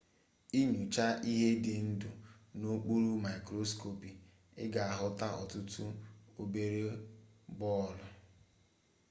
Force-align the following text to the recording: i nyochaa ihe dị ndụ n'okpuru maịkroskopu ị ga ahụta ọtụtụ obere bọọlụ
i 0.59 0.61
nyochaa 0.71 1.13
ihe 1.31 1.49
dị 1.63 1.73
ndụ 1.89 2.09
n'okpuru 2.59 3.11
maịkroskopu 3.23 4.09
ị 4.63 4.65
ga 4.73 4.81
ahụta 4.93 5.27
ọtụtụ 5.41 5.83
obere 6.41 6.81
bọọlụ 7.57 8.05